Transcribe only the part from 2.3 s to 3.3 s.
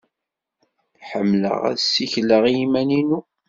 i yiman-inu.